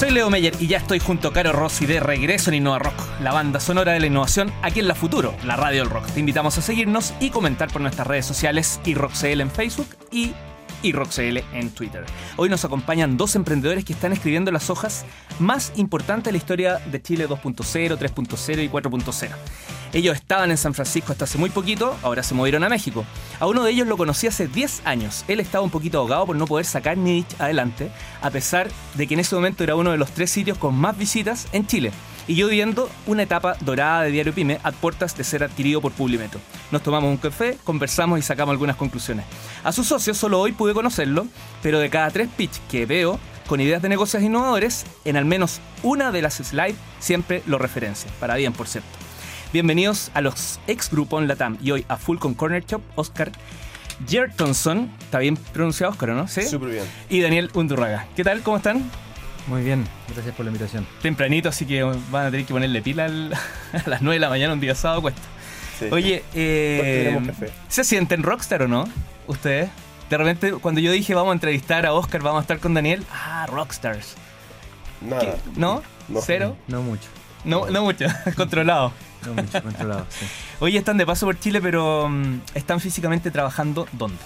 Soy 0.00 0.12
Leo 0.12 0.30
Meyer 0.30 0.54
y 0.58 0.66
ya 0.66 0.78
estoy 0.78 0.98
junto 0.98 1.28
a 1.28 1.32
Caro 1.34 1.52
Rossi 1.52 1.84
de 1.84 2.00
regreso 2.00 2.48
en 2.48 2.54
Innova 2.54 2.78
Rock, 2.78 2.94
la 3.20 3.34
banda 3.34 3.60
sonora 3.60 3.92
de 3.92 4.00
la 4.00 4.06
innovación 4.06 4.50
aquí 4.62 4.80
en 4.80 4.88
La 4.88 4.94
Futuro, 4.94 5.34
la 5.44 5.56
radio 5.56 5.82
del 5.82 5.90
rock. 5.90 6.06
Te 6.06 6.20
invitamos 6.20 6.56
a 6.56 6.62
seguirnos 6.62 7.12
y 7.20 7.28
comentar 7.28 7.70
por 7.70 7.82
nuestras 7.82 8.06
redes 8.06 8.24
sociales 8.24 8.80
y 8.86 8.94
RockCL 8.94 9.42
en 9.42 9.50
Facebook 9.50 9.88
y 10.10 10.32
y 10.82 10.94
en 11.52 11.70
Twitter. 11.70 12.06
Hoy 12.36 12.48
nos 12.48 12.64
acompañan 12.64 13.18
dos 13.18 13.36
emprendedores 13.36 13.84
que 13.84 13.92
están 13.92 14.12
escribiendo 14.12 14.50
las 14.50 14.70
hojas 14.70 15.04
más 15.38 15.72
importantes 15.76 16.24
de 16.24 16.32
la 16.32 16.38
historia 16.38 16.78
de 16.78 17.02
Chile 17.02 17.28
2.0, 17.28 17.98
3.0 17.98 18.64
y 18.64 18.68
4.0. 18.70 19.28
Ellos 19.92 20.16
estaban 20.16 20.50
en 20.50 20.56
San 20.56 20.74
Francisco 20.74 21.12
hasta 21.12 21.24
hace 21.24 21.38
muy 21.38 21.50
poquito, 21.50 21.96
ahora 22.02 22.22
se 22.22 22.34
movieron 22.34 22.62
a 22.64 22.68
México. 22.68 23.04
A 23.40 23.46
uno 23.46 23.64
de 23.64 23.72
ellos 23.72 23.88
lo 23.88 23.96
conocí 23.96 24.26
hace 24.26 24.46
10 24.46 24.82
años. 24.84 25.24
Él 25.26 25.40
estaba 25.40 25.64
un 25.64 25.70
poquito 25.70 25.98
ahogado 25.98 26.26
por 26.26 26.36
no 26.36 26.46
poder 26.46 26.66
sacar 26.66 26.96
Niche 26.96 27.36
adelante, 27.38 27.90
a 28.22 28.30
pesar 28.30 28.68
de 28.94 29.06
que 29.06 29.14
en 29.14 29.20
ese 29.20 29.34
momento 29.34 29.64
era 29.64 29.76
uno 29.76 29.90
de 29.90 29.98
los 29.98 30.10
tres 30.12 30.30
sitios 30.30 30.58
con 30.58 30.74
más 30.74 30.96
visitas 30.96 31.48
en 31.52 31.66
Chile 31.66 31.92
y 32.30 32.36
yo 32.36 32.46
viviendo 32.46 32.88
una 33.08 33.24
etapa 33.24 33.56
dorada 33.60 34.02
de 34.02 34.12
Diario 34.12 34.32
Pyme 34.32 34.60
a 34.62 34.70
puertas 34.70 35.16
de 35.16 35.24
ser 35.24 35.42
adquirido 35.42 35.80
por 35.80 35.90
Publimetro. 35.90 36.38
Nos 36.70 36.80
tomamos 36.80 37.10
un 37.10 37.16
café, 37.16 37.58
conversamos 37.64 38.20
y 38.20 38.22
sacamos 38.22 38.52
algunas 38.52 38.76
conclusiones. 38.76 39.24
A 39.64 39.72
sus 39.72 39.88
socios 39.88 40.16
solo 40.16 40.38
hoy 40.38 40.52
pude 40.52 40.72
conocerlo, 40.72 41.26
pero 41.60 41.80
de 41.80 41.90
cada 41.90 42.08
tres 42.10 42.28
pitch 42.36 42.60
que 42.70 42.86
veo 42.86 43.18
con 43.48 43.60
ideas 43.60 43.82
de 43.82 43.88
negocios 43.88 44.22
innovadores, 44.22 44.84
en 45.04 45.16
al 45.16 45.24
menos 45.24 45.60
una 45.82 46.12
de 46.12 46.22
las 46.22 46.34
slides 46.34 46.76
siempre 47.00 47.42
lo 47.46 47.58
referencia, 47.58 48.08
para 48.20 48.36
bien 48.36 48.52
por 48.52 48.68
cierto. 48.68 48.99
Bienvenidos 49.52 50.12
a 50.14 50.20
los 50.20 50.60
ex 50.68 50.88
Groupon 50.92 51.26
Latam 51.26 51.58
y 51.60 51.72
hoy 51.72 51.84
a 51.88 51.96
Full 51.96 52.18
con 52.18 52.34
Corner 52.34 52.64
Shop, 52.64 52.80
Oscar 52.94 53.32
Jertonson, 54.08 54.88
está 55.00 55.18
bien 55.18 55.36
pronunciado 55.36 55.90
Oscar, 55.92 56.10
¿no? 56.10 56.28
Sí. 56.28 56.42
Súper 56.42 56.70
bien. 56.70 56.84
Y 57.08 57.20
Daniel 57.20 57.50
Undurraga. 57.52 58.06
¿Qué 58.14 58.22
tal? 58.22 58.42
¿Cómo 58.42 58.58
están? 58.58 58.88
Muy 59.48 59.64
bien, 59.64 59.84
gracias 60.14 60.36
por 60.36 60.44
la 60.44 60.52
invitación. 60.52 60.86
Tempranito, 61.02 61.48
así 61.48 61.66
que 61.66 61.82
van 61.82 62.26
a 62.26 62.30
tener 62.30 62.46
que 62.46 62.52
ponerle 62.52 62.80
pila 62.80 63.06
a 63.86 63.88
las 63.88 64.02
9 64.02 64.14
de 64.14 64.20
la 64.20 64.28
mañana 64.28 64.52
un 64.52 64.60
día 64.60 64.76
sábado 64.76 65.02
cuesta. 65.02 65.22
Oye, 65.90 66.22
eh, 66.34 67.18
¿se 67.68 67.82
sienten 67.82 68.22
rockstar 68.22 68.62
o 68.62 68.68
no? 68.68 68.84
Ustedes. 69.26 69.68
De 70.10 70.16
repente, 70.16 70.52
cuando 70.52 70.80
yo 70.80 70.92
dije 70.92 71.12
vamos 71.14 71.30
a 71.30 71.34
entrevistar 71.34 71.86
a 71.86 71.92
Oscar, 71.92 72.22
vamos 72.22 72.38
a 72.38 72.42
estar 72.42 72.60
con 72.60 72.74
Daniel, 72.74 73.04
ah, 73.12 73.46
rockstars. 73.50 74.14
Nada. 75.00 75.36
¿No? 75.56 75.82
¿Cero? 76.20 76.56
No 76.68 76.82
mucho. 76.82 77.08
No, 77.44 77.68
no 77.68 77.82
mucho, 77.82 78.06
controlado. 78.36 78.92
No 79.26 79.34
mucho, 79.34 79.62
controlado, 79.62 80.06
sí. 80.08 80.26
Oye, 80.60 80.78
están 80.78 80.96
de 80.96 81.06
paso 81.06 81.26
por 81.26 81.38
Chile, 81.38 81.60
pero 81.60 82.08
mm, 82.08 82.40
¿están 82.54 82.80
físicamente 82.80 83.30
trabajando 83.30 83.86
dónde? 83.92 84.22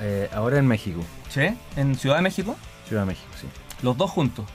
Eh, 0.00 0.28
ahora 0.32 0.58
en 0.58 0.66
México. 0.66 1.00
¿Sí? 1.28 1.42
¿En 1.76 1.96
Ciudad 1.96 2.16
de 2.16 2.22
México? 2.22 2.56
Ciudad 2.86 3.02
de 3.02 3.06
México, 3.06 3.28
sí. 3.40 3.46
Los 3.82 3.96
dos 3.96 4.10
juntos. 4.10 4.46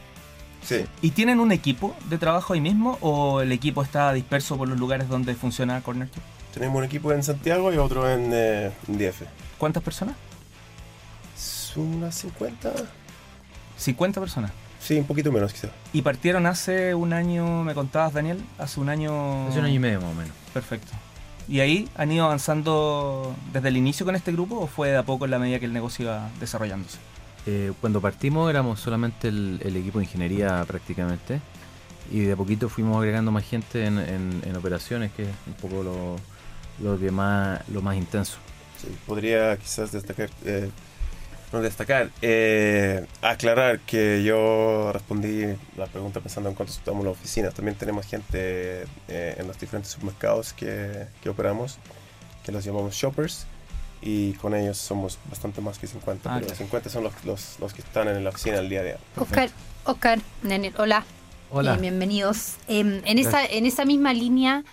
Sí. 0.62 0.86
¿Y 1.02 1.12
tienen 1.12 1.40
un 1.40 1.52
equipo 1.52 1.96
de 2.10 2.18
trabajo 2.18 2.54
ahí 2.54 2.62
mismo 2.62 2.98
o 3.02 3.42
el 3.42 3.52
equipo 3.52 3.82
está 3.82 4.12
disperso 4.14 4.58
por 4.58 4.68
los 4.68 4.78
lugares 4.78 5.08
donde 5.08 5.34
funciona 5.36 5.82
Corner 5.82 6.10
Tenemos 6.54 6.78
un 6.78 6.84
equipo 6.84 7.12
en 7.14 7.24
Santiago 7.24 7.72
y 7.74 7.78
otro 7.78 8.10
en 8.10 8.32
eh, 8.34 8.72
DF. 8.88 9.24
¿Cuántas 9.58 9.84
personas? 9.84 10.16
Unas 11.78 12.16
50. 12.16 12.74
50 13.78 14.20
personas. 14.20 14.52
Sí, 14.88 14.98
un 14.98 15.04
poquito 15.04 15.34
menos 15.34 15.52
quizás. 15.52 15.72
¿Y 15.92 16.02
partieron 16.02 16.46
hace 16.46 16.96
un 16.96 17.12
año, 17.12 17.62
me 17.66 17.74
contabas 17.74 18.14
Daniel? 18.14 18.42
Hace 18.58 18.80
un 18.80 18.88
año... 18.88 19.50
Hace 19.50 19.60
un 19.60 19.66
año 19.66 19.76
y 19.76 19.80
medio 19.80 20.00
más 20.00 20.12
o 20.12 20.16
menos. 20.16 20.32
Perfecto. 20.54 20.94
¿Y 21.50 21.60
ahí 21.60 21.90
han 21.98 22.10
ido 22.10 22.24
avanzando 22.24 23.36
desde 23.52 23.68
el 23.68 23.76
inicio 23.76 24.06
con 24.06 24.16
este 24.16 24.32
grupo 24.32 24.58
o 24.62 24.68
fue 24.68 24.92
de 24.92 24.96
a 24.96 25.04
poco 25.04 25.26
en 25.26 25.32
la 25.32 25.40
medida 25.40 25.60
que 25.60 25.66
el 25.66 25.74
negocio 25.74 26.06
iba 26.06 26.30
desarrollándose? 26.40 27.00
Eh, 27.46 27.74
cuando 27.82 28.00
partimos 28.00 28.50
éramos 28.50 28.80
solamente 28.80 29.28
el, 29.28 29.76
equipo 29.76 30.00
de 30.00 30.06
ingeniería 30.06 30.64
prácticamente 30.66 31.42
y 32.10 32.22
de 32.22 32.38
poquito 32.38 32.70
fuimos 32.70 32.96
agregando 32.96 33.30
más 33.30 33.44
gente 33.44 33.86
en, 33.86 34.56
operaciones, 34.56 35.12
que 35.12 35.24
es 35.24 35.30
un 35.48 35.54
poco 35.56 35.84
lo, 35.84 36.16
lo, 36.82 37.12
más, 37.12 37.60
lo 37.68 37.82
más 37.82 37.98
intenso. 37.98 38.38
podría 39.06 39.58
quizás 39.58 39.92
destacar, 39.92 40.30
eh, 40.46 40.70
no 41.54 41.62
destacar, 41.62 42.10
eh, 42.22 43.06
aclarar 43.22 43.80
que 43.80 44.24
yo 44.24 44.92
respondí 44.92 45.46
la 45.78 45.88
pregunta 45.88 46.20
pensando 46.20 46.50
en 46.50 46.56
cuánto 46.56 46.74
estamos 46.74 47.02
en 47.02 47.06
la 47.06 47.12
oficina. 47.12 47.52
También 47.52 47.78
tenemos 47.78 48.06
gente 48.06 48.86
en 49.08 49.48
los 49.48 49.58
diferentes 49.60 49.92
supermercados 49.92 50.54
que, 50.54 51.08
que 51.22 51.30
operamos, 51.30 51.78
que 52.44 52.52
los 52.52 52.66
llamamos 52.66 52.94
shoppers 52.94 53.48
y 54.02 54.34
con 54.34 54.54
ellos 54.54 54.78
somos 54.78 55.18
bastante 55.30 55.62
más 55.62 55.80
que 55.80 55.88
50, 55.88 56.34
ah, 56.34 56.40
pero 56.42 56.56
50 56.56 56.90
son 56.90 57.04
los, 57.04 57.14
los, 57.60 57.74
que 57.74 57.82
están 57.82 58.08
en 58.08 58.24
la 58.24 58.30
oficina 58.30 58.58
el 58.58 58.70
día 58.70 58.82
a 58.82 58.84
día. 58.84 58.98
Oscar, 59.16 59.50
Oscar, 59.86 60.20
hola. 60.78 61.04
Hola. 61.50 61.76
Eh, 61.76 61.78
bienvenidos. 61.80 62.56
Em, 62.68 63.02
en, 63.06 63.18
esa, 63.20 63.46
en 63.46 63.66
esa 63.66 63.86
misma 63.86 64.14
línea, 64.14 64.64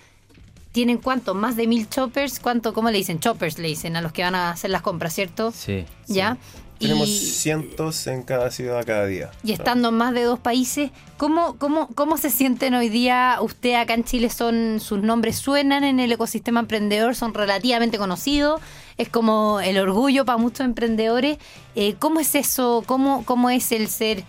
¿tienen 0.72 0.98
cuánto? 0.98 1.34
¿Más 1.34 1.56
de 1.56 1.66
mil 1.66 1.88
choppers? 1.88 2.40
¿Cuánto? 2.40 2.74
¿Cómo 2.74 2.90
le 2.90 2.98
dicen? 2.98 3.20
Choppers 3.20 3.58
le 3.58 3.68
dicen 3.68 3.96
a 3.96 4.00
los 4.00 4.12
que 4.12 4.22
van 4.22 4.34
a 4.34 4.50
hacer 4.50 4.70
las 4.70 4.82
compras, 4.82 5.14
¿cierto? 5.14 5.52
Sí. 5.52 5.86
¿Ya? 6.06 6.36
Tenemos 6.78 7.08
cientos 7.08 8.06
en 8.06 8.22
cada 8.22 8.50
ciudad 8.50 8.84
cada 8.84 9.06
día. 9.06 9.30
Y 9.42 9.52
estando 9.52 9.88
en 9.88 9.94
más 9.94 10.12
de 10.12 10.22
dos 10.22 10.38
países, 10.38 10.90
¿cómo, 11.16 11.56
cómo, 11.58 11.88
¿cómo 11.94 12.16
se 12.18 12.30
sienten 12.30 12.74
hoy 12.74 12.88
día? 12.88 13.38
Usted 13.40 13.74
acá 13.74 13.94
en 13.94 14.04
Chile 14.04 14.28
son, 14.30 14.80
sus 14.80 15.02
nombres 15.02 15.36
suenan 15.36 15.84
en 15.84 16.00
el 16.00 16.12
ecosistema 16.12 16.60
emprendedor, 16.60 17.14
son 17.14 17.32
relativamente 17.32 17.98
conocidos, 17.98 18.60
es 18.96 19.08
como 19.08 19.60
el 19.60 19.78
orgullo 19.78 20.24
para 20.24 20.38
muchos 20.38 20.60
emprendedores. 20.60 21.38
Eh, 21.74 21.94
¿Cómo 21.98 22.20
es 22.20 22.34
eso? 22.34 22.82
¿Cómo, 22.86 23.24
¿Cómo 23.24 23.50
es 23.50 23.72
el 23.72 23.88
ser 23.88 24.24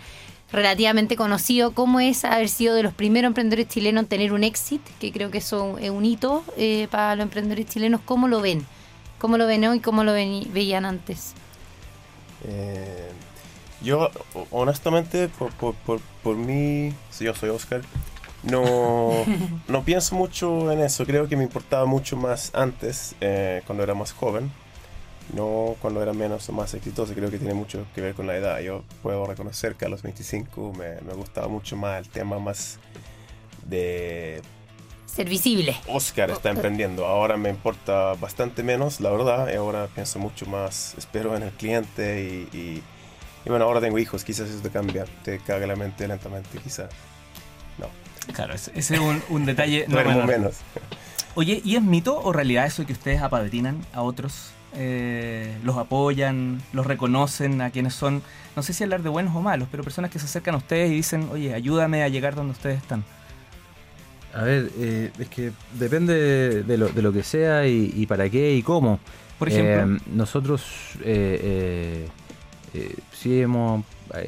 relativamente 0.52 1.16
conocido? 1.16 1.72
¿Cómo 1.72 2.00
es 2.00 2.24
haber 2.24 2.48
sido 2.48 2.74
de 2.74 2.82
los 2.82 2.94
primeros 2.94 3.28
emprendedores 3.28 3.68
chilenos 3.68 4.04
en 4.04 4.08
tener 4.08 4.32
un 4.32 4.44
éxito? 4.44 4.90
Que 5.00 5.12
creo 5.12 5.30
que 5.30 5.38
eso 5.38 5.78
es 5.78 5.90
un 5.90 6.04
hito 6.04 6.44
eh, 6.56 6.88
para 6.90 7.16
los 7.16 7.24
emprendedores 7.24 7.66
chilenos. 7.66 8.00
¿Cómo 8.04 8.28
lo 8.28 8.40
ven? 8.40 8.64
¿Cómo 9.18 9.38
lo 9.38 9.46
ven 9.46 9.64
hoy? 9.66 9.80
¿Cómo 9.80 10.04
lo 10.04 10.12
veían 10.12 10.84
antes? 10.84 11.34
Eh, 12.46 13.10
yo, 13.82 14.10
honestamente, 14.50 15.28
por, 15.28 15.52
por, 15.52 16.00
por, 16.22 16.36
mí, 16.36 16.94
si 17.10 17.24
yo 17.24 17.34
soy 17.34 17.50
Oscar, 17.50 17.82
no, 18.42 19.10
no 19.68 19.84
pienso 19.84 20.14
mucho 20.14 20.72
en 20.72 20.80
eso. 20.80 21.04
Creo 21.04 21.28
que 21.28 21.36
me 21.36 21.44
importaba 21.44 21.86
mucho 21.86 22.16
más 22.16 22.54
antes, 22.54 23.14
eh, 23.20 23.62
cuando 23.66 23.84
era 23.84 23.94
más 23.94 24.12
joven, 24.12 24.50
no 25.34 25.76
cuando 25.80 26.02
era 26.02 26.12
menos 26.12 26.48
o 26.48 26.52
más 26.52 26.72
exitoso. 26.74 27.14
Creo 27.14 27.30
que 27.30 27.38
tiene 27.38 27.54
mucho 27.54 27.86
que 27.94 28.00
ver 28.00 28.14
con 28.14 28.26
la 28.26 28.36
edad. 28.36 28.60
Yo 28.60 28.82
puedo 29.02 29.26
reconocer 29.26 29.74
que 29.74 29.84
a 29.84 29.88
los 29.88 30.02
25 30.02 30.72
me, 30.72 31.00
me 31.02 31.14
gustaba 31.14 31.48
mucho 31.48 31.76
más 31.76 31.98
el 32.00 32.08
tema 32.08 32.38
más 32.38 32.78
de 33.68 34.40
ser 35.06 35.28
visible. 35.28 35.76
Oscar 35.88 36.30
está 36.30 36.50
emprendiendo. 36.50 37.06
Ahora 37.06 37.36
me 37.36 37.48
importa 37.48 38.14
bastante 38.14 38.62
menos, 38.62 39.00
la 39.00 39.10
verdad. 39.10 39.48
Y 39.52 39.56
ahora 39.56 39.88
pienso 39.94 40.18
mucho 40.18 40.46
más, 40.46 40.94
espero 40.98 41.36
en 41.36 41.44
el 41.44 41.50
cliente 41.52 42.48
y, 42.52 42.82
bueno, 43.46 43.64
ahora 43.64 43.80
tengo 43.80 43.98
hijos, 43.98 44.24
quizás 44.24 44.50
eso 44.50 44.60
te 44.60 44.70
cambia, 44.70 45.04
te 45.24 45.38
caga 45.38 45.66
la 45.66 45.76
mente 45.76 46.06
lentamente, 46.06 46.58
quizás. 46.58 46.90
No. 47.78 47.86
Claro, 48.32 48.54
ese 48.54 48.72
es 48.74 48.90
un, 49.28 49.46
detalle 49.46 49.86
no 49.88 50.26
menos. 50.26 50.56
Oye, 51.36 51.60
¿y 51.64 51.76
es 51.76 51.82
mito 51.82 52.20
o 52.20 52.32
realidad 52.32 52.66
eso 52.66 52.82
de 52.82 52.86
que 52.86 52.92
ustedes 52.92 53.22
apadrinan 53.22 53.80
a 53.92 54.02
otros? 54.02 54.50
Eh, 54.78 55.56
los 55.62 55.76
apoyan, 55.78 56.60
los 56.72 56.86
reconocen 56.86 57.62
a 57.62 57.70
quienes 57.70 57.94
son, 57.94 58.22
no 58.56 58.62
sé 58.62 58.74
si 58.74 58.84
hablar 58.84 59.02
de 59.02 59.08
buenos 59.08 59.34
o 59.34 59.40
malos, 59.40 59.68
pero 59.70 59.82
personas 59.82 60.10
que 60.10 60.18
se 60.18 60.26
acercan 60.26 60.54
a 60.54 60.58
ustedes 60.58 60.90
y 60.90 60.94
dicen, 60.94 61.28
oye, 61.30 61.54
ayúdame 61.54 62.02
a 62.02 62.08
llegar 62.08 62.34
donde 62.34 62.52
ustedes 62.52 62.78
están. 62.82 63.04
A 64.36 64.42
ver, 64.42 64.70
eh, 64.78 65.10
es 65.18 65.28
que 65.28 65.50
depende 65.78 66.62
de 66.62 66.76
lo, 66.76 66.88
de 66.88 67.00
lo 67.00 67.10
que 67.10 67.22
sea 67.22 67.66
y, 67.66 68.04
para 68.06 68.28
qué 68.28 68.54
y 68.54 68.62
cómo. 68.62 69.00
Por 69.38 69.48
ejemplo, 69.48 69.96
eh, 69.96 70.00
nosotros 70.12 70.62
eh, 71.02 72.06
sí 73.14 73.40
hemos 73.40 73.82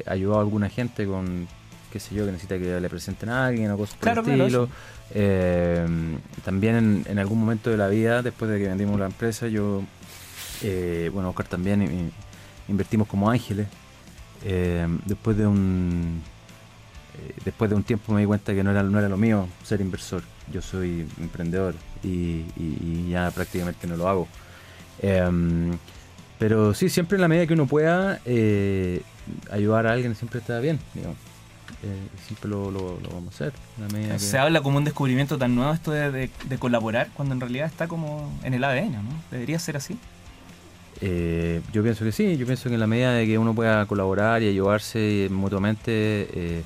ayudado 0.07 0.39
a 0.39 0.41
alguna 0.41 0.67
gente 0.67 1.05
con, 1.05 1.47
qué 1.93 1.99
sé 1.99 2.15
yo, 2.15 2.25
que 2.25 2.31
necesita 2.31 2.57
que 2.57 2.79
le 2.79 2.89
presenten 2.89 3.29
a 3.29 3.45
alguien 3.45 3.69
o 3.69 3.77
cosas 3.77 3.97
por 3.97 4.27
el 4.27 4.41
estilo. 4.41 4.67
también 6.43 7.03
en, 7.07 7.19
algún 7.19 7.39
momento 7.39 7.69
de 7.69 7.77
la 7.77 7.87
vida, 7.87 8.23
después 8.23 8.49
de 8.49 8.57
que 8.57 8.67
vendimos 8.67 8.99
la 8.99 9.05
empresa, 9.05 9.47
yo, 9.47 9.83
bueno, 11.13 11.29
Oscar 11.29 11.47
también 11.47 12.11
invertimos 12.67 13.07
como 13.07 13.29
ángeles. 13.29 13.67
después 15.05 15.37
de 15.37 15.45
un 15.45 16.23
eh, 16.23 16.38
después 17.49 17.69
de 17.69 17.75
un 17.75 17.83
tiempo 17.83 18.13
me 18.13 18.21
di 18.21 18.27
cuenta 18.27 18.53
que 18.53 18.63
no 18.63 18.71
era, 18.71 18.83
no 18.83 18.99
era 18.99 19.09
lo 19.09 19.17
mío 19.17 19.47
ser 19.63 19.81
inversor. 19.81 20.23
Yo 20.51 20.61
soy 20.61 21.07
emprendedor 21.19 21.75
y, 22.03 23.09
ya 23.09 23.31
prácticamente 23.31 23.87
no 23.87 23.97
lo 23.97 24.07
hago. 24.07 24.27
Em, 25.01 25.77
pero 26.37 26.73
sí, 26.73 26.89
siempre 26.89 27.15
en 27.15 27.21
la 27.21 27.27
medida 27.27 27.45
que 27.45 27.53
uno 27.53 27.67
pueda 27.67 28.19
eh, 28.25 29.01
ayudar 29.51 29.87
a 29.87 29.93
alguien, 29.93 30.15
siempre 30.15 30.39
está 30.39 30.59
bien. 30.59 30.79
Eh, 30.95 32.07
siempre 32.25 32.49
lo, 32.49 32.71
vamos 33.13 33.41
a 33.41 33.45
hacer. 33.45 33.53
Se 34.19 34.37
habla 34.37 34.61
como 34.61 34.77
un 34.77 34.83
descubrimiento 34.83 35.37
tan 35.37 35.55
nuevo 35.55 35.73
esto 35.73 35.91
de, 35.91 36.29
colaborar, 36.59 37.09
cuando 37.13 37.33
en 37.33 37.41
realidad 37.41 37.67
está 37.67 37.87
como 37.87 38.31
en 38.43 38.53
el 38.53 38.63
ADN, 38.63 38.93
¿no? 38.93 39.23
Debería 39.31 39.59
ser 39.59 39.77
así. 39.77 39.97
Eh, 41.01 41.61
yo 41.71 41.81
pienso 41.81 42.03
que 42.03 42.11
sí, 42.11 42.37
yo 42.37 42.45
pienso 42.45 42.67
que 42.67 42.75
en 42.75 42.81
la 42.81 42.87
medida 42.87 43.13
de 43.13 43.25
que 43.25 43.37
uno 43.37 43.53
pueda 43.53 43.85
colaborar 43.85 44.43
y 44.43 44.49
ayudarse 44.49 45.29
mutuamente, 45.31 45.91
eh, 46.33 46.63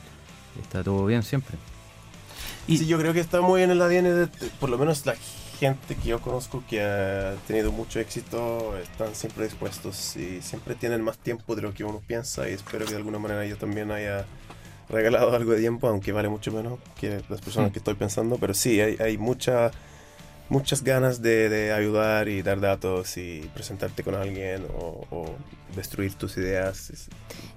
está 0.62 0.84
todo 0.84 1.06
bien 1.06 1.24
siempre. 1.24 1.58
Y 2.68 2.78
sí, 2.78 2.88
yo 2.88 2.98
creo 2.98 3.14
que 3.14 3.20
está 3.20 3.42
muy 3.42 3.62
en 3.62 3.72
el 3.72 3.82
ADN 3.82 4.04
de, 4.04 4.28
por 4.60 4.70
lo 4.70 4.78
menos 4.78 5.06
la 5.06 5.16
gente 5.60 5.96
que 5.96 6.10
yo 6.10 6.22
conozco 6.22 6.64
que 6.70 6.82
ha 6.82 7.36
tenido 7.48 7.72
mucho 7.72 8.00
éxito, 8.00 8.78
están 8.78 9.16
siempre 9.16 9.46
dispuestos 9.46 10.16
y 10.16 10.42
siempre 10.42 10.76
tienen 10.76 11.02
más 11.02 11.18
tiempo 11.18 11.56
de 11.56 11.62
lo 11.62 11.74
que 11.74 11.84
uno 11.84 12.02
piensa 12.06 12.50
y 12.50 12.54
espero 12.54 12.86
que 12.86 12.92
de 12.92 12.98
alguna 12.98 13.20
manera 13.20 13.46
yo 13.46 13.58
también 13.58 13.92
haya 13.92 14.26
regalado 14.90 15.36
algo 15.36 15.52
de 15.52 15.60
tiempo, 15.60 15.88
aunque 15.88 16.12
vale 16.12 16.30
mucho 16.30 16.52
menos 16.52 16.80
que 17.00 17.22
las 17.30 17.42
personas 17.42 17.72
que 17.72 17.80
estoy 17.80 17.96
pensando, 17.96 18.38
pero 18.38 18.54
sí, 18.54 18.80
hay, 18.80 18.98
hay 19.00 19.18
mucha 19.18 19.72
muchas 20.54 20.84
ganas 20.84 21.20
de, 21.24 21.74
ayudar 21.74 22.30
y 22.30 22.44
dar 22.44 22.60
datos 22.60 23.18
y 23.18 23.50
presentarte 23.56 24.04
con 24.04 24.14
alguien 24.14 24.68
o, 24.78 25.36
destruir 25.76 26.14
tus 26.14 26.38
ideas. 26.38 27.10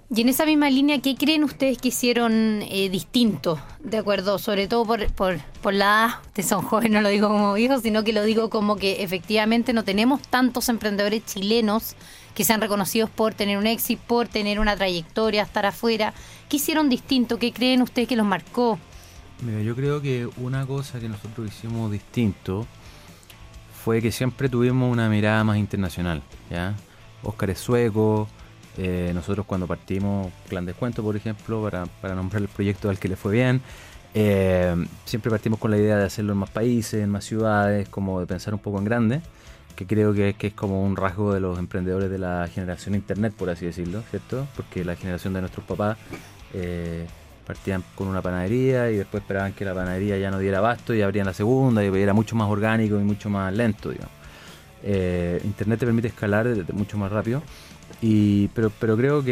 Y 0.08 0.22
en 0.22 0.30
esa 0.30 0.46
misma 0.46 0.70
línea, 0.70 1.02
¿qué 1.02 1.14
creen 1.14 1.44
ustedes 1.44 1.76
que 1.76 1.88
hicieron 1.88 2.62
eh, 2.62 2.88
distinto? 2.88 3.60
De 3.80 3.98
acuerdo, 3.98 4.38
sobre 4.38 4.66
todo 4.66 4.86
por, 4.86 5.12
por, 5.12 5.38
por 5.60 5.74
la 5.74 6.22
ustedes 6.28 6.48
son 6.48 6.62
jóvenes, 6.62 6.92
no 6.92 7.02
lo 7.02 7.10
digo 7.10 7.28
como 7.28 7.58
hijos, 7.58 7.82
sino 7.82 8.02
que 8.02 8.14
lo 8.14 8.24
digo 8.24 8.48
como 8.48 8.76
que 8.76 9.02
efectivamente 9.02 9.74
no 9.74 9.84
tenemos 9.84 10.22
tantos 10.22 10.70
emprendedores 10.70 11.22
chilenos 11.26 11.96
que 12.34 12.44
sean 12.44 12.62
reconocidos 12.62 13.10
por 13.10 13.34
tener 13.34 13.58
un 13.58 13.66
éxito, 13.66 14.00
por 14.06 14.28
tener 14.28 14.58
una 14.58 14.74
trayectoria, 14.74 15.42
estar 15.42 15.66
afuera. 15.66 16.14
¿Qué 16.48 16.56
hicieron 16.56 16.88
distinto? 16.88 17.38
¿Qué 17.38 17.52
creen 17.52 17.82
ustedes 17.82 18.08
que 18.08 18.16
los 18.16 18.26
marcó? 18.26 18.78
Mira, 19.42 19.60
yo 19.60 19.76
creo 19.76 20.00
que 20.00 20.28
una 20.38 20.66
cosa 20.66 20.98
que 20.98 21.08
nosotros 21.08 21.48
hicimos 21.48 21.92
distinto 21.92 22.66
fue 23.84 24.00
que 24.00 24.10
siempre 24.10 24.48
tuvimos 24.48 24.90
una 24.90 25.08
mirada 25.08 25.44
más 25.44 25.58
internacional. 25.58 26.22
¿ya? 26.50 26.74
Oscar 27.22 27.50
es 27.50 27.58
sueco, 27.58 28.28
eh, 28.78 29.12
nosotros 29.14 29.44
cuando 29.46 29.66
partimos 29.66 30.32
Clan 30.48 30.64
Descuento, 30.64 31.02
por 31.02 31.16
ejemplo, 31.16 31.62
para, 31.62 31.86
para, 31.86 32.14
nombrar 32.14 32.42
el 32.42 32.48
proyecto 32.48 32.88
al 32.88 32.98
que 32.98 33.08
le 33.08 33.16
fue 33.16 33.32
bien, 33.32 33.60
eh, 34.14 34.74
siempre 35.04 35.30
partimos 35.30 35.58
con 35.58 35.70
la 35.70 35.76
idea 35.76 35.96
de 35.98 36.04
hacerlo 36.04 36.32
en 36.32 36.38
más 36.38 36.50
países, 36.50 37.02
en 37.02 37.10
más 37.10 37.24
ciudades, 37.24 37.88
como 37.90 38.20
de 38.20 38.26
pensar 38.26 38.54
un 38.54 38.60
poco 38.60 38.78
en 38.78 38.84
grande, 38.86 39.20
que 39.76 39.86
creo 39.86 40.14
que, 40.14 40.34
que 40.34 40.46
es 40.48 40.54
como 40.54 40.82
un 40.82 40.96
rasgo 40.96 41.34
de 41.34 41.40
los 41.40 41.58
emprendedores 41.58 42.10
de 42.10 42.18
la 42.18 42.48
generación 42.52 42.94
Internet, 42.94 43.34
por 43.36 43.50
así 43.50 43.66
decirlo, 43.66 44.02
¿cierto? 44.10 44.46
Porque 44.56 44.82
la 44.84 44.96
generación 44.96 45.34
de 45.34 45.40
nuestros 45.42 45.66
papás... 45.66 45.98
Eh, 46.54 47.06
partían 47.46 47.84
con 47.94 48.08
una 48.08 48.20
panadería 48.20 48.90
y 48.90 48.96
después 48.96 49.22
esperaban 49.22 49.52
que 49.52 49.64
la 49.64 49.74
panadería 49.74 50.18
ya 50.18 50.30
no 50.30 50.38
diera 50.38 50.58
abasto 50.58 50.94
y 50.94 51.02
abrían 51.02 51.26
la 51.26 51.32
segunda 51.32 51.84
y 51.84 51.86
era 52.02 52.12
mucho 52.12 52.34
más 52.36 52.50
orgánico 52.50 52.98
y 52.98 53.04
mucho 53.04 53.30
más 53.30 53.54
lento. 53.54 53.92
Eh, 54.82 55.40
Internet 55.44 55.80
te 55.80 55.86
permite 55.86 56.08
escalar 56.08 56.48
mucho 56.72 56.98
más 56.98 57.10
rápido, 57.10 57.42
pero, 58.54 58.70
creo 58.96 59.22
mm, 59.22 59.24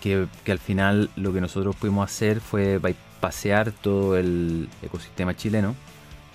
que, 0.00 0.26
que, 0.44 0.52
al 0.52 0.58
final 0.58 1.10
lo 1.16 1.32
que 1.32 1.40
nosotros 1.40 1.76
pudimos 1.76 2.10
hacer 2.10 2.40
fue 2.40 2.80
pasear 3.20 3.72
todo 3.72 4.16
el 4.16 4.68
ecosistema 4.82 5.34
chileno, 5.36 5.74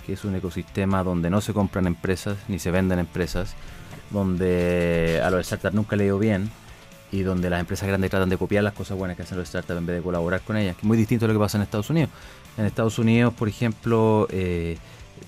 que 0.05 0.13
es 0.13 0.25
un 0.25 0.35
ecosistema 0.35 1.03
donde 1.03 1.29
no 1.29 1.41
se 1.41 1.53
compran 1.53 1.87
empresas 1.87 2.37
ni 2.47 2.59
se 2.59 2.71
venden 2.71 2.99
empresas, 2.99 3.55
donde 4.09 5.21
a 5.23 5.29
los 5.29 5.45
startups 5.45 5.73
nunca 5.73 5.95
le 5.95 6.05
dio 6.05 6.19
bien, 6.19 6.49
y 7.11 7.23
donde 7.23 7.49
las 7.49 7.59
empresas 7.59 7.87
grandes 7.87 8.09
tratan 8.09 8.29
de 8.29 8.37
copiar 8.37 8.63
las 8.63 8.73
cosas 8.73 8.97
buenas 8.97 9.17
que 9.17 9.23
hacen 9.23 9.37
los 9.37 9.47
startups 9.47 9.77
en 9.77 9.85
vez 9.85 9.97
de 9.97 10.01
colaborar 10.01 10.41
con 10.41 10.55
ellas, 10.55 10.75
que 10.75 10.81
es 10.81 10.85
muy 10.85 10.97
distinto 10.97 11.25
a 11.25 11.27
lo 11.27 11.33
que 11.33 11.39
pasa 11.39 11.57
en 11.57 11.63
Estados 11.63 11.89
Unidos. 11.89 12.09
En 12.57 12.65
Estados 12.65 12.97
Unidos, 12.99 13.33
por 13.33 13.49
ejemplo, 13.49 14.27
eh, 14.31 14.77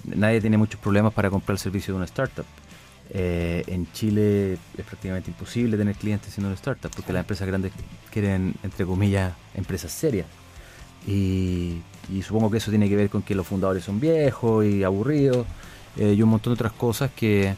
nadie 0.05 0.39
tiene 0.39 0.57
muchos 0.57 0.79
problemas 0.79 1.13
para 1.13 1.29
comprar 1.29 1.55
el 1.55 1.59
servicio 1.59 1.93
de 1.93 1.97
una 1.97 2.05
startup. 2.05 2.45
Eh, 3.09 3.63
en 3.67 3.91
Chile 3.91 4.53
es 4.53 4.85
prácticamente 4.85 5.29
imposible 5.29 5.77
tener 5.77 5.95
clientes 5.95 6.33
siendo 6.33 6.47
una 6.47 6.55
startup, 6.55 6.91
porque 6.95 7.11
las 7.11 7.21
empresas 7.21 7.47
grandes 7.47 7.73
quieren, 8.11 8.55
entre 8.63 8.85
comillas, 8.85 9.33
empresas 9.53 9.91
serias. 9.91 10.27
Y, 11.05 11.81
supongo 12.25 12.49
que 12.49 12.57
eso 12.57 12.69
tiene 12.69 12.87
que 12.87 12.95
ver 12.95 13.09
con 13.09 13.21
que 13.21 13.35
los 13.35 13.45
fundadores 13.45 13.83
son 13.83 13.99
viejos 13.99 14.65
y 14.65 14.83
aburridos, 14.83 15.45
eh, 15.97 16.13
y 16.17 16.21
un 16.21 16.29
montón 16.29 16.51
de 16.51 16.55
otras 16.55 16.71
cosas 16.71 17.11
que, 17.11 17.55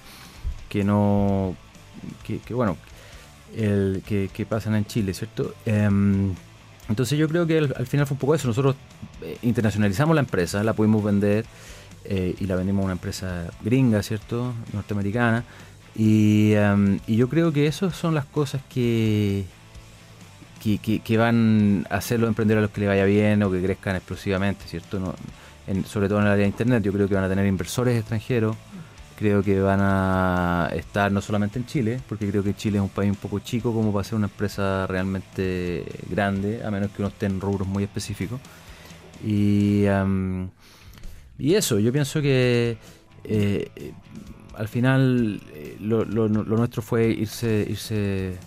que 0.68 0.84
no, 0.84 1.56
que, 2.24 2.40
que 2.40 2.54
bueno, 2.54 2.78
el, 3.56 4.02
que, 4.06 4.46
pasan 4.46 4.76
en 4.76 4.86
Chile, 4.86 5.14
¿cierto? 5.14 5.54
Em, 5.66 6.34
entonces 6.90 7.18
yo 7.18 7.28
creo 7.28 7.48
que 7.48 7.58
al, 7.58 7.88
final 7.88 8.06
fue 8.06 8.16
un 8.16 8.20
poco 8.20 8.36
eso. 8.36 8.48
Nosotros 8.48 8.76
eh, 9.22 9.38
internacionalizamos 9.42 10.16
la 10.16 10.22
empresa, 10.22 10.64
la 10.64 10.74
pudimos 10.74 11.04
vender 11.04 11.46
eh, 12.06 12.36
y 12.40 12.46
la 12.46 12.56
vendimos 12.56 12.84
a 12.84 12.86
una 12.86 12.94
empresa 12.94 13.48
gringa, 13.64 14.04
¿cierto? 14.04 14.54
Norteamericana. 14.74 15.44
Y, 15.96 16.54
em, 16.54 17.00
y, 17.08 17.16
yo 17.16 17.30
creo 17.30 17.54
que 17.54 17.68
esas 17.68 17.96
son 17.96 18.14
las 18.14 18.26
cosas 18.26 18.62
que, 18.70 19.46
que, 20.62 21.00
que, 21.00 21.18
van 21.18 21.88
a 21.90 21.98
hacer 21.98 22.20
los 22.20 22.28
emprendedores 22.28 22.64
a 22.64 22.68
los 22.68 22.72
que 22.72 22.82
les 22.82 22.90
vaya 22.90 23.06
bien 23.06 23.42
o 23.44 23.52
que 23.52 23.62
crezcan 23.62 23.96
explosivamente, 23.96 24.66
¿cierto? 24.68 25.00
No, 25.00 25.16
sobre 25.86 26.10
todo 26.10 26.20
en 26.20 26.26
el 26.26 26.32
área 26.32 26.44
de 26.44 26.50
Internet, 26.50 26.84
yo 26.84 26.92
creo 26.92 27.08
que 27.08 27.16
van 27.16 27.24
a 27.24 27.30
tener 27.30 27.46
inversores 27.46 27.98
extranjeros 27.98 28.56
creo 29.18 29.42
que 29.44 29.60
van 29.60 29.80
a 29.82 30.70
estar 30.74 31.12
no 31.12 31.22
solamente 31.22 31.60
en 31.60 31.66
Chile, 31.66 32.00
porque 32.08 32.30
creo 32.30 32.44
que 32.44 32.54
Chile 32.54 32.78
es 32.78 32.84
un 32.84 32.90
país 32.90 33.10
un 33.10 33.16
poco 33.16 33.40
chico 33.40 33.74
como 33.74 33.94
para 33.94 34.04
ser 34.04 34.16
una 34.16 34.28
empresa 34.28 34.86
realmente 34.88 35.86
grande, 36.10 36.64
a 36.64 36.72
menos 36.72 36.92
que 36.92 37.02
uno 37.02 37.10
esté 37.10 37.26
en 37.26 37.40
rubros 37.40 37.68
muy 37.68 37.84
específicos. 37.84 38.40
Y, 39.26 39.86
y 41.40 41.54
eso, 41.56 41.80
yo 41.80 41.92
pienso 41.92 42.22
que 42.22 42.78
eh, 43.24 43.94
al 44.56 44.68
final 44.68 45.42
eh, 45.54 45.78
lo, 45.80 46.06
lo, 46.06 46.28
lo, 46.28 46.44
nuestro 46.44 46.82
fue 46.82 47.08
irse, 47.10 47.66
irse 47.70 48.38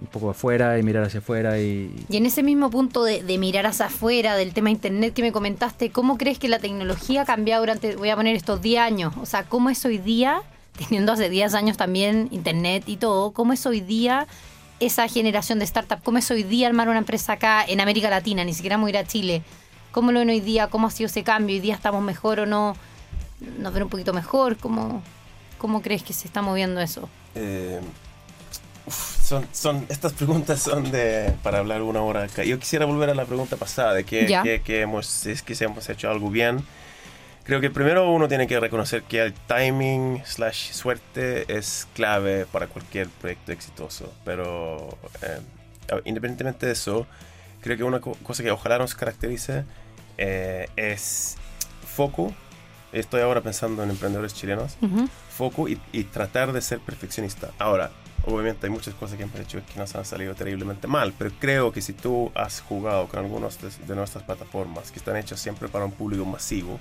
un 0.00 0.06
poco 0.08 0.30
afuera 0.30 0.78
y 0.78 0.82
mirar 0.82 1.04
hacia 1.04 1.20
afuera. 1.20 1.58
Y, 1.58 1.94
y 2.08 2.16
en 2.16 2.26
ese 2.26 2.42
mismo 2.42 2.70
punto 2.70 3.04
de, 3.04 3.22
mirar 3.38 3.66
hacia 3.66 3.86
afuera, 3.86 4.36
del 4.36 4.52
tema 4.52 4.70
internet 4.70 5.14
que 5.14 5.22
me 5.22 5.32
comentaste, 5.32 5.90
¿cómo 5.90 6.18
crees 6.18 6.38
que 6.38 6.48
la 6.48 6.58
tecnología 6.58 7.22
ha 7.22 7.24
cambiado 7.24 7.62
durante, 7.62 7.96
voy 7.96 8.10
a 8.10 8.16
poner 8.16 8.36
estos 8.36 8.60
10 8.60 8.80
años? 8.80 9.14
O 9.20 9.26
sea, 9.26 9.44
¿cómo 9.44 9.70
es 9.70 9.84
hoy 9.84 9.98
día, 9.98 10.42
teniendo 10.78 11.12
hace 11.12 11.28
10 11.28 11.54
años 11.54 11.76
también 11.76 12.28
internet 12.30 12.84
y 12.86 12.96
todo, 12.96 13.32
cómo 13.32 13.52
es 13.52 13.64
hoy 13.66 13.80
día 13.80 14.26
esa 14.80 15.08
generación 15.08 15.58
de 15.58 15.64
startup? 15.64 16.02
¿Cómo 16.02 16.18
es 16.18 16.30
hoy 16.30 16.42
día 16.42 16.68
armar 16.68 16.88
una 16.88 16.98
empresa 16.98 17.34
acá 17.34 17.64
en 17.66 17.80
América 17.80 18.10
Latina? 18.10 18.44
Ni 18.44 18.54
siquiera 18.54 18.76
vamos 18.76 18.88
a 18.88 18.90
ir 18.90 18.98
a 18.98 19.06
Chile. 19.06 19.42
¿Cómo 19.92 20.10
lo 20.10 20.18
ven 20.18 20.30
hoy 20.30 20.40
día? 20.40 20.66
¿Cómo 20.68 20.88
ha 20.88 20.90
sido 20.90 21.06
ese 21.06 21.22
cambio? 21.22 21.54
¿Hoy 21.54 21.60
día 21.60 21.74
estamos 21.74 22.02
mejor 22.02 22.40
o 22.40 22.46
no? 22.46 22.76
¿Nos 23.58 23.72
ven 23.72 23.84
un 23.84 23.88
poquito 23.88 24.12
mejor? 24.12 24.56
¿Cómo, 24.56 25.02
cómo 25.58 25.82
crees 25.82 26.02
que 26.02 26.12
se 26.12 26.26
está 26.26 26.42
moviendo 26.42 26.80
eso? 26.80 27.08
Eh, 27.36 27.80
son, 29.24 29.46
son, 29.52 29.86
estas 29.88 30.12
preguntas 30.12 30.60
son 30.60 30.90
de 30.90 31.32
para 31.42 31.58
hablar 31.58 31.80
una 31.82 32.02
hora 32.02 32.24
acá. 32.24 32.44
Yo 32.44 32.58
quisiera 32.58 32.84
volver 32.84 33.08
a 33.08 33.14
la 33.14 33.24
pregunta 33.24 33.56
pasada 33.56 33.94
de 33.94 34.04
que, 34.04 34.60
que, 34.62 34.80
hemos, 34.82 35.24
es 35.26 35.42
que 35.42 35.54
si 35.54 35.64
hemos 35.64 35.88
hecho 35.88 36.10
algo 36.10 36.30
bien. 36.30 36.64
Creo 37.42 37.60
que 37.60 37.70
primero 37.70 38.10
uno 38.10 38.28
tiene 38.28 38.46
que 38.46 38.58
reconocer 38.60 39.02
que 39.02 39.20
el 39.20 39.32
timing 39.34 40.22
slash 40.24 40.72
suerte 40.72 41.44
es 41.54 41.86
clave 41.94 42.46
para 42.46 42.66
cualquier 42.66 43.08
proyecto 43.08 43.52
exitoso. 43.52 44.12
Pero 44.24 44.96
eh, 45.22 45.40
independientemente 46.04 46.66
de 46.66 46.72
eso, 46.72 47.06
creo 47.60 47.76
que 47.76 47.84
una 47.84 48.00
cosa 48.00 48.42
que 48.42 48.50
ojalá 48.50 48.78
nos 48.78 48.94
caracterice 48.94 49.64
eh, 50.18 50.68
es 50.76 51.36
foco. 51.86 52.34
Estoy 52.92 53.22
ahora 53.22 53.40
pensando 53.40 53.82
en 53.82 53.90
emprendedores 53.90 54.34
chilenos. 54.34 54.76
Foco 55.30 55.68
y, 55.68 55.80
y 55.92 56.04
tratar 56.04 56.52
de 56.52 56.60
ser 56.60 56.78
perfeccionista. 56.78 57.50
Ahora, 57.58 57.90
Obviamente 58.26 58.66
hay 58.66 58.72
muchas 58.72 58.94
cosas 58.94 59.18
que 59.18 59.24
hemos 59.24 59.38
hecho 59.38 59.60
que 59.72 59.78
nos 59.78 59.94
han 59.94 60.04
salido 60.04 60.34
terriblemente 60.34 60.86
mal, 60.86 61.12
pero 61.18 61.30
creo 61.38 61.72
que 61.72 61.82
si 61.82 61.92
tú 61.92 62.32
has 62.34 62.62
jugado 62.62 63.06
con 63.06 63.20
algunas 63.20 63.58
de, 63.60 63.94
nuestras 63.94 64.24
plataformas 64.24 64.90
que 64.90 64.98
están 64.98 65.16
hechas 65.16 65.40
siempre 65.40 65.68
para 65.68 65.84
un 65.84 65.92
público 65.92 66.24
masivo, 66.24 66.80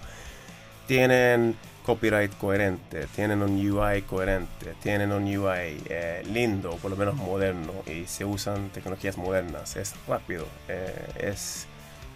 tienen 0.88 1.55
copyright 1.85 2.38
coherente, 2.38 3.07
tienen 3.13 3.41
un 3.41 3.55
UI 3.55 4.03
coherente, 4.03 4.73
tienen 4.81 5.12
un 5.12 5.23
UI 5.23 5.81
eh, 5.89 6.23
lindo, 6.31 6.77
por 6.77 6.91
lo 6.91 6.97
menos 6.97 7.15
moderno, 7.15 7.73
y 7.85 8.05
se 8.05 8.23
usan 8.23 8.69
tecnologías 8.69 9.17
modernas, 9.17 9.75
es 9.75 9.93
rápido, 10.07 10.47
eh, 10.69 10.93
es 11.19 11.67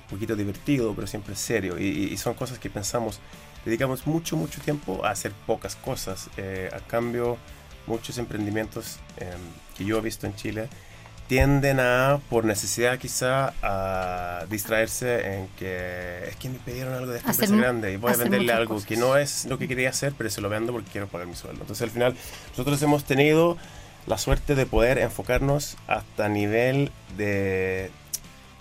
un 0.06 0.12
poquito 0.12 0.38
divertido, 0.38 0.94
pero 0.96 1.06
siempre 1.06 1.36
serio, 1.36 1.78
y, 1.78 2.16
son 2.16 2.34
cosas 2.34 2.60
que 2.60 2.70
pensamos, 2.70 3.20
dedicamos 3.66 4.08
mucho, 4.08 4.38
mucho 4.38 4.62
tiempo 4.62 5.06
a 5.06 5.10
hacer 5.10 5.34
pocas 5.46 5.76
cosas, 5.76 6.30
eh, 6.38 6.70
a 6.74 6.80
cambio 6.80 7.38
muchos 7.88 8.18
emprendimientos 8.18 8.98
em, 9.18 9.40
que 9.78 9.86
yo 9.86 9.98
he 9.98 10.02
visto 10.02 10.28
en 10.28 10.36
Chile 10.36 10.70
tienden 11.28 11.80
a, 11.80 12.20
por 12.30 12.46
necesidad 12.46 12.98
quizá, 12.98 13.54
a 13.62 14.46
distraerse 14.50 15.36
en 15.36 15.48
que 15.60 16.30
es 16.30 16.36
que 16.38 16.50
me 16.50 16.58
pidieron 16.60 16.94
algo 16.94 17.12
de 17.12 17.18
esta 17.18 17.32
empresa 17.32 17.56
grande 17.56 17.92
y 17.92 17.98
voy 17.98 18.14
a 18.14 18.16
venderle 18.16 18.54
algo 18.54 18.82
que 18.84 18.96
no 18.96 19.18
es 19.18 19.46
lo 19.46 19.58
que 19.58 19.68
quería 19.68 19.90
hacer, 19.90 20.14
pero 20.18 20.30
se 20.30 20.40
lo 20.42 20.50
vendo 20.50 20.72
porque 20.72 20.90
quiero 20.90 21.08
pagar 21.08 21.28
mi 21.28 21.36
sueldo. 21.36 21.62
Entonces 21.62 21.84
al 21.84 21.90
final 21.90 22.16
nosotros 22.52 22.82
hemos 22.82 23.04
tenido 23.04 23.58
la 24.06 24.18
suerte 24.18 24.56
de 24.56 24.66
poder 24.66 24.98
enfocarnos 25.00 25.76
hasta 25.88 26.30
nivel 26.30 26.92
de 27.18 27.92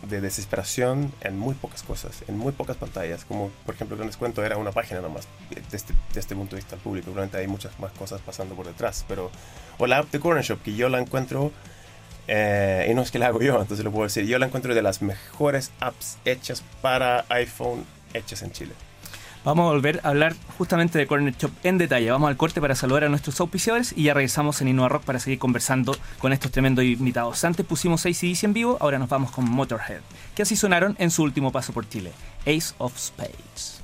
de 0.03 0.21
desesperación 0.21 1.13
en 1.23 1.39
muy 1.39 1.55
pocas 1.55 1.83
cosas, 1.83 2.23
en 2.29 2.37
muy 2.39 2.53
pocas 2.53 2.77
pantallas. 2.77 3.25
Como 3.25 3.51
por 3.65 3.75
ejemplo, 3.75 3.97
que 3.97 4.05
les 4.05 4.17
cuento, 4.17 4.45
era 4.45 4.57
una 4.57 4.73
página 4.73 5.01
nomás, 5.01 5.27
de 5.51 5.77
este, 5.77 5.95
este 6.15 6.35
punto 6.35 6.57
de 6.57 6.63
vista 6.63 6.77
público. 6.77 7.07
Probablemente 7.07 7.39
hay 7.39 7.47
muchas 7.47 7.79
más 7.81 7.93
cosas 7.93 8.21
pasando 8.21 8.55
por 8.55 8.67
detrás. 8.67 9.05
Pero, 9.09 9.31
o 9.79 9.87
la 9.87 9.99
app 9.99 10.11
de 10.11 10.21
Corner 10.21 10.45
Shop, 10.45 10.63
que 10.63 10.75
yo 10.75 10.89
la 10.89 11.01
encuentro, 11.01 11.53
eh, 12.29 12.89
y 12.91 12.95
no 12.95 13.03
es 13.03 13.11
que 13.11 13.19
la 13.19 13.29
hago 13.29 13.41
yo, 13.41 13.61
entonces 13.61 13.85
lo 13.85 13.93
puedo 13.93 14.05
decir, 14.05 14.27
yo 14.27 14.39
la 14.39 14.47
encuentro 14.47 14.75
de 14.75 14.83
las 14.83 15.01
mejores 15.03 15.71
apps 15.81 16.19
hechas 16.25 16.63
para 16.83 17.25
iPhone, 17.29 17.85
hechas 18.15 18.43
en 18.43 18.53
Chile. 18.53 18.73
Vamos 19.47 19.69
a 19.71 19.75
volver 19.75 20.01
a 20.03 20.09
hablar 20.09 20.35
justamente 20.59 20.99
de 20.99 21.07
Corner 21.07 21.33
Shop 21.33 21.53
en 21.63 21.79
detalle. 21.79 22.11
Vamos 22.11 22.29
al 22.29 22.37
corte 22.37 22.61
para 22.61 22.75
saludar 22.75 23.05
a 23.05 23.09
nuestros 23.09 23.39
auspiciadores 23.39 23.95
y 23.97 24.03
ya 24.03 24.13
regresamos 24.13 24.61
en 24.61 24.67
Innova 24.67 24.89
Rock 24.89 25.05
para 25.05 25.21
seguir 25.21 25.39
conversando 25.39 25.97
con 26.19 26.33
estos 26.33 26.51
tremendos 26.51 26.85
invitados. 26.85 27.45
Antes 27.45 27.65
pusimos 27.65 28.05
ACDC 28.05 28.43
en 28.43 28.53
vivo, 28.53 28.77
ahora 28.81 28.99
nos 28.99 29.09
vamos 29.09 29.31
con 29.31 29.49
Motorhead, 29.49 30.01
que 30.35 30.43
así 30.43 30.57
sonaron 30.57 30.97
en 30.99 31.13
su 31.13 31.23
último 31.23 31.53
paso 31.53 31.73
por 31.73 31.89
Chile, 31.89 32.11
Ace 32.41 32.75
of 32.79 32.99
Spades. 32.99 33.75